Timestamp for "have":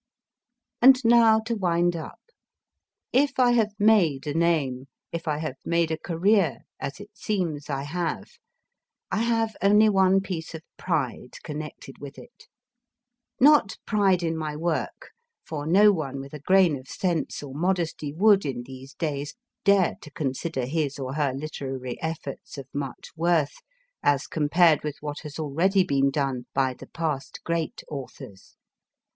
3.51-3.69, 5.37-5.57, 7.83-8.29, 9.21-9.55